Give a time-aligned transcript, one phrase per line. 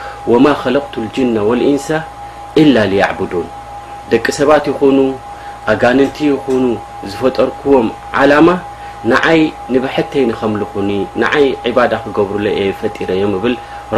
[0.27, 1.93] وما خلقت الجن والإنس
[2.57, 3.45] إلا ليعبون
[4.11, 4.97] ደቂ ሰባت يኑ
[5.73, 6.17] ኣጋنቲ
[6.49, 6.65] يኑ
[7.11, 7.73] ዝፈጠርكዎ
[8.19, 8.47] علم
[9.11, 9.39] نይ
[9.83, 10.29] بحتይل
[11.23, 12.43] نይ عب ክብሩ
[12.79, 13.45] فرዮ ብ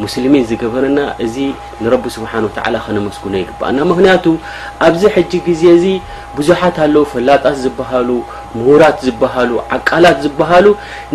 [0.00, 1.36] ሙስሊሚን ዝገበረና እዚ
[1.84, 2.32] ንረብ ስብሓ
[2.74, 4.24] ላ ከነመስጉነ ይግባእና ምክንያቱ
[4.86, 5.86] ኣብዚ ሕጂ ግዜ እዚ
[6.36, 8.08] ብዙሓት ኣለው ፈላጣት ዝብሃሉ
[8.58, 10.66] ምሁራት ዝብሃሉ ዓቃላት ዝብሃሉ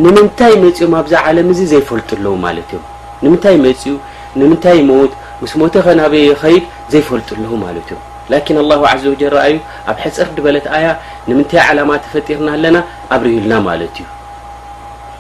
[0.04, 2.84] ንምንታይ መፅዮም ኣብዛ ለም ዚ ዘይፈልጡ ኣለዉ ማለት እዮም
[3.26, 3.94] ንምንታይ መፅዩ
[4.42, 6.64] ንምንታይ ሞት ምስ ሞተ ኸናበየ ኸይድ
[6.94, 7.88] ዘይፈልጡ ኣለዉ ማለት
[8.40, 9.56] እዮም ላን ኣ ዘ ወጀል ኣዩ
[9.90, 10.88] ኣብ ሕፅር ድበለት ኣያ
[11.30, 12.78] ንምንታይ ዓላማ ተፈጢርና ኣለና
[13.16, 13.96] ኣብ ርህልና ማለት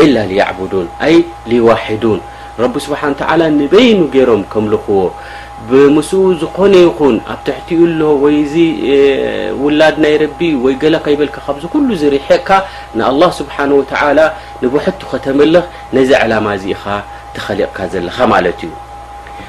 [0.03, 0.65] إلا لعبو
[1.51, 2.05] ليوحو
[2.65, 3.01] رب سሓ
[3.63, 5.01] نበይኑ ገሮም ምልኽዎ
[5.69, 8.03] ብምስኡ ዝኾነ ይን ኣብ ትሕቲኡ ሎ
[8.53, 8.55] ዚ
[9.63, 10.23] ውላድ ናይ ረ
[10.93, 11.65] ل በልካ ካዚ
[12.01, 12.51] ل ርሕقካ
[12.99, 13.71] لله سبሓه
[14.73, 15.65] و حቱ ከተመልኽ
[15.97, 16.33] ነዚ عل
[16.63, 16.75] ዚኢ
[17.37, 17.95] ተኸሊቕካ ዘ
[18.51, 18.65] እዩ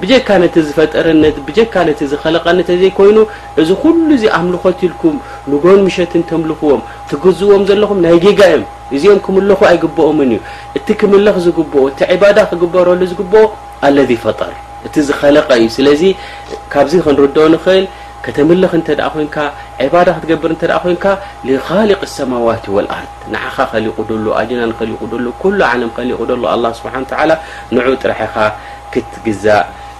[0.00, 1.74] ብጀካ ነ ዝፈጠካ
[2.12, 3.18] ዝለቐ ነ ዘይኮይኑ
[3.60, 5.16] እዚ ኩሉ ዚ ኣምልኾ ትልኩም
[5.52, 6.80] ንጎን ምሸትን ተምልኽዎም
[7.10, 8.64] ትግዝዎም ዘለኹም ናይ ጌጋ ዮም
[8.96, 10.32] እዚኦም ክምልኹ ኣይግብኦም እዩ
[10.78, 13.38] እቲ ክምልኽ ዝግብ ቲ ባዳ ክግበረሉ ዝግብኦ
[13.86, 14.52] ኣለذ ፈጠር
[14.86, 16.02] እቲ ዝኸለቐ እዩ ስለዚ
[16.72, 17.84] ካብዚ ክንርደ ንክእል
[18.24, 18.80] ከተምልኽ እ
[19.26, 19.36] ንካ
[19.94, 20.50] ባዳ ክትገብር
[20.92, 21.04] ይንካ
[21.68, 26.42] ካሊቅ ሰማዋት ወኣርት ንዓኻ ከሊቁ ደሉ ኣድናከሊቁ ደሉ ኩ ለም ከሊቁ ደሉ
[26.80, 28.36] ስብሓ ን ጥራሕኻ
[28.94, 29.62] ክትግዛእ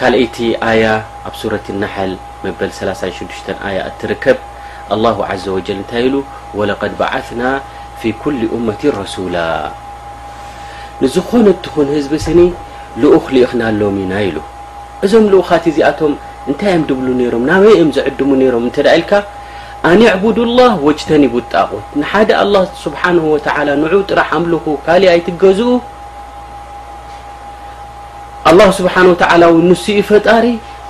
[0.00, 0.36] ካلእቲ
[0.70, 0.82] ኣያ
[1.28, 2.10] ኣብ ሱረة لናحል
[2.44, 3.16] መበ36
[3.88, 4.38] እትርከብ
[4.94, 6.14] الله عز وجل ንታይ ኢሉ
[6.58, 7.42] ولقድ بዓثና
[8.00, 9.36] ف كل أመة رسላ
[11.02, 12.38] ንዝኾነ ትን ህዝቢ ስኒ
[13.02, 14.36] ልኡ ሊእኽና ኣሎም ኢና ኢሉ
[15.04, 16.12] እዞም ልኡኻት እዚኣቶም
[16.48, 19.12] እንታይ ዮ ድብሉ ነሮም ናበይ ኦም ዘዕድሙ ነሮም እ ኢልካ
[19.90, 23.36] ኣንዕቡድ الله ወጅተኒቡ ጣቑ ንሓደ لله ስብሓه و
[23.80, 25.58] ንዑ ጥራሕ ኣምልኹ ካ ኣይትገኡ
[28.52, 30.44] الله ስብሓ وላ ንስኡ ፈጣሪ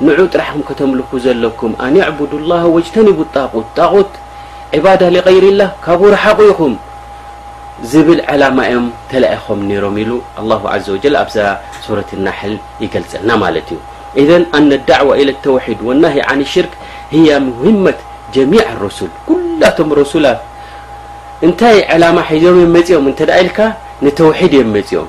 [0.07, 4.13] ንዑ ጥራሕኩም ከተምልኩ ዘለኩም ኣድلله ወጅተን ቁት قት
[4.77, 6.73] عባዳ غይር ላ ካብርሓቑ ኢኹም
[7.93, 10.11] ዝብል عላማ ዮም ተይም ሮም ሉ
[10.45, 11.39] لله ዘ و ኣብዛ
[11.87, 12.53] ሱረት ናል
[12.85, 13.69] ይገልፀና ማለት
[14.21, 15.11] እዩ ذ ኣነ ዳዕዋ
[15.45, 16.05] ተوድ ወና
[16.55, 16.73] ሽርክ
[17.29, 17.99] ያ ሙهመት
[18.35, 20.41] ጀሚع رسል ኩላቶም ረሱላት
[21.47, 23.05] እንታይ ላማ ሒዞም እ መፅኦም
[23.41, 23.59] ኢልካ
[24.05, 25.09] ንተوሒድ እዮ መፅኦም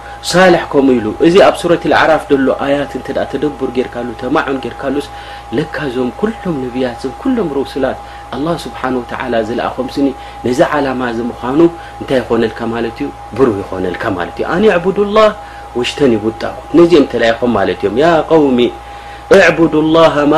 [0.29, 2.91] ሳሕ ከምኡ ኢሉ እዚ ኣብ ሱረት ዓራፍ ሎ ያት
[3.29, 5.05] ተደብር ርካማን ጌካስ
[5.57, 7.97] ለካዞም ኩሎም ነብያት ዞ ሎም ሩስላት
[8.39, 8.81] لله ስብሓ
[9.47, 9.95] ዝለኣምስ
[10.47, 11.59] ነዚ ላማ ምኑ
[12.01, 13.85] እንታይ ኮነ ማለ ዩ ብሩ ይኮነ
[14.17, 15.25] ማለ እዩ ኣ ድ له
[15.77, 18.59] ወሽተን ይቡጣቁ ነዚኦም ተይም ማለ እዮም ሚ
[19.31, 20.35] ድ له ማ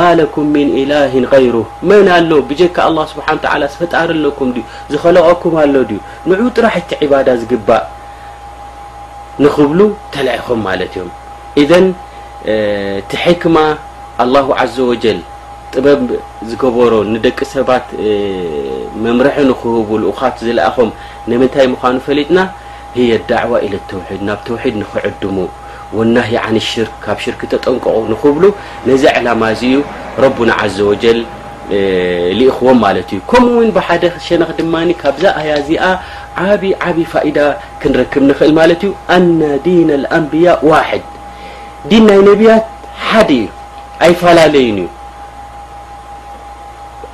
[0.54, 0.54] ም
[0.92, 1.54] ላه غይሩ
[1.90, 3.26] መን ኣሎ ብካ ه ስሓ
[3.74, 4.48] ዝፈጣር ለኩም
[4.94, 5.74] ዝኸለቀኩም ኣሎ
[6.40, 7.82] ን ጥራሕቲ ባዳ ዝግባእ
[9.42, 9.80] ንብሉ
[10.14, 11.08] ተም ማለ እዮም
[11.70, 11.72] ذ
[13.10, 13.56] ቲሕክማ
[14.26, 15.18] لله ዘ وጀል
[15.74, 16.02] ጥበብ
[16.48, 17.86] ዝገበሮ ንደቂ ሰባት
[19.04, 20.90] መምርሒ ንክህቡ ኡካት ዝለኣም
[21.30, 22.38] ንምንታይ ምኑ ፈሊጥና
[23.10, 25.36] የ ዕዋ ኢ ተوሒድ ናብ ተوሒድ ንክዕድሙ
[25.96, 28.44] ወና عነ ሽር ካብ ሽርክ ተጠንቀቁ ንክብሉ
[28.88, 29.76] ነዚ عላማ እዚ እዩ
[30.22, 31.04] ረና ዘ وጀ
[32.38, 35.24] لኢክዎ ማለ እዩ ከምኡኡው ብሓደ ሸነ ድማ ካብዛ
[35.58, 35.84] ኣዚኣ
[36.50, 37.38] ዓብይ ዓብይ ፋኢዳ
[37.82, 39.88] ክንረክብ ንክእል ማለት እዩ ኣና ዲን
[40.24, 41.04] ንብያء ዋሕድ
[41.90, 42.64] ዲን ናይ ነቢያት
[43.08, 43.46] ሓደ እዩ
[44.06, 44.86] ኣይፈላለዩ እዩ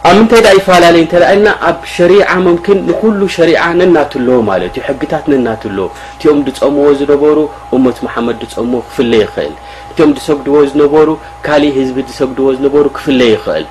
[0.09, 2.15] ኣብ ምንታይ ኣይፈላለዩ ልና ኣብ ሸሪ
[2.47, 3.51] መምን ንኩሉ ሸሪ
[3.81, 7.39] ነናትለዎ ማለት እዩ ሕግታት ነናትለዎ እቲኦም ድፀምዎ ዝነበሩ
[7.79, 9.55] እመት ማሓመድ ፀምዎ ክፍለ ይክእል
[9.93, 11.09] እቲኦም ሰግድዎ ዝነበሩ
[11.49, 13.65] ካሊእ ህዝቢ ሰግድዎ ዝነበሩ ክፍለ ይክእል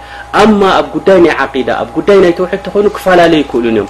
[0.43, 1.35] ኣማ ኣብ ዳይ ናይ
[1.69, 3.89] ዳ ኣብ ዳይ ናይ ተውሕድ ተኮይኑ ክፋላለየ ይክእሉን እዮም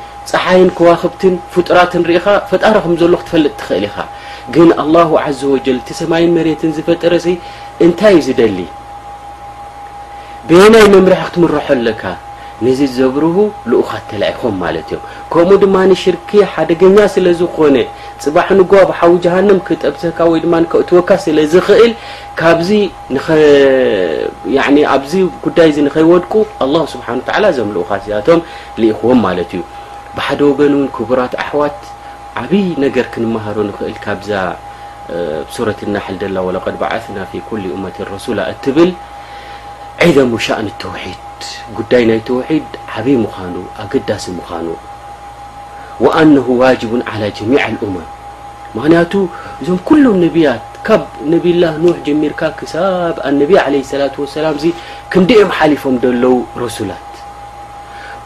[0.29, 3.97] ፀሓይን ከዋክብትን ፍጡራት ንርኢኻ ፈጣሪ ከምዘሎ ክትፈልጥ ትኽእል ኢካ
[4.55, 5.09] ግን ኣላه
[5.39, 7.13] ዘ ወጀል ቲ ሰማይን መሬትን ዝፈጠረ
[7.85, 8.59] እንታይ እዩ ዝደሊ
[10.49, 12.03] ቤናይ መምርሕ ክትምርሐ ኣለካ
[12.65, 13.35] ነዚ ዘብርሁ
[13.71, 15.01] ልኡካ ተይኹም ማለት እዮም
[15.33, 17.75] ከምኡ ድማሽርክ ሓደገኛ ስለዝኾነ
[18.23, 21.91] ፅባዕንጓብሓዊ ጀሃንም ክጠብሰካ ወይድማ እትወካ ስለዝኽእል
[22.39, 22.69] ካብዚ
[24.95, 25.13] ኣብዚ
[25.45, 26.33] ጉዳይ ዚ ንከይወድቁ
[26.65, 27.07] ኣ ስብሓ
[27.53, 28.41] እዞም ልኡካት ኣቶም
[28.81, 29.61] ዝኢኽዎም ማለት እዩ
[30.17, 31.79] بح ون كبرت احوت
[32.35, 34.55] عبي نر نمهر نل
[35.51, 38.93] سورة النحل ولقد بعثن في كل أمة رسول ل
[40.01, 42.63] عذم شأن التوحيد توحيد
[42.97, 44.75] عبي ما دس مان
[45.99, 47.99] وأنه واجب على جميع الامم
[48.75, 48.79] م
[49.67, 50.61] م كلم نبيت
[51.31, 52.61] ن الله نح مر ب
[53.29, 54.55] ان عليه لسلاة وسلام
[55.15, 55.27] نم
[55.71, 55.95] لفم
[56.57, 56.91] رسول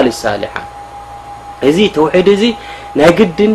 [0.06, 0.36] ድ ሳ
[1.68, 1.78] እዚ
[2.26, 2.52] ድ
[2.98, 3.10] ናይ
[3.50, 3.54] ን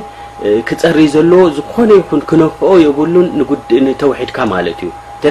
[0.69, 3.27] ክፀሪ ዘለ ዝኾነ ይን ክነክኦ የብሉን
[4.01, 4.91] ተሒድካ ማለት እዩ
[5.23, 5.25] ተ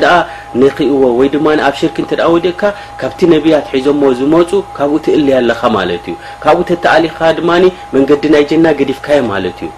[0.60, 1.96] ንኽእዎ ወይ ድማ ኣብ ሽርክ
[2.44, 2.62] ድካ
[3.00, 6.14] ካብቲ ነብያት ሒዞሞ ዝመፁ ካብኡ ትእል ኣለካ ማለት እዩ
[6.44, 7.50] ካብኡ ተሊካ ድማ
[7.94, 9.70] መንገዲ ናይ ጀና ዲፍካዮ ማለት እዩ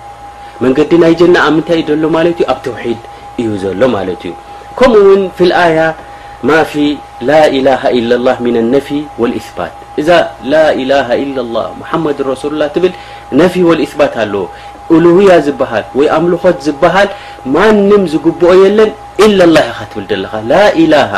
[0.64, 3.00] መንገዲ ናይ ጀና ኣብ ምንታይ ዩሎ ማለ ኣብ ተውሒድ
[3.42, 4.32] እዩ ዘሎ ማለት እዩ
[4.78, 5.24] ከምኡውን
[5.76, 5.80] ያ
[6.72, 6.84] ፊ
[7.28, 7.30] ላ
[8.74, 8.88] ነፊ
[9.58, 9.64] ባ
[10.02, 10.08] እዛ
[10.52, 10.62] ላ
[11.08, 12.94] ه መድሱ ላ ል
[13.40, 13.54] ነፊ
[14.00, 14.44] ባት ኣለዎ
[15.04, 17.08] ሉውያ ዝብሃል ወይ ኣምልኾት ዝብሃል
[17.54, 18.90] ማንም ዝግብኦ የለን
[19.26, 21.12] ኢለ ላ ኸ ትብል ደለካ ላ ኢላሃ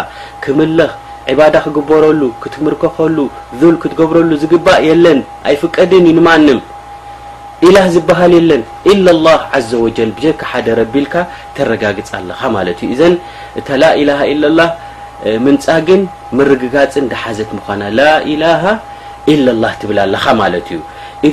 [0.44, 0.90] ክምልኽ
[1.32, 3.18] ዕባዳ ክግበረሉ ክትምርከኸሉ
[3.60, 5.20] ል ክትገብረሉ ዝግባእ የለን
[5.50, 6.58] ኣይፍቀድን ዩንማንም
[7.66, 8.96] ኢላህ ዝበሃል የለን ኢ
[9.26, 9.36] ላ
[9.68, 11.14] ዘ ወጀል ብጀካ ሓደ ረቢልካ
[11.56, 13.14] ተረጋግፅ ኣለኻ ማለት እዩ እዘን
[13.60, 14.44] እታ ላ ኢላሃ ኢላ
[15.44, 16.00] ምንፃ ግን
[16.38, 18.64] ምርግጋፅን ዳሓዘት ምኳና ላ ኢላሃ
[19.34, 20.68] ኢ ላ ትብል ኣለኻ ማለት
[21.26, 21.32] እዩ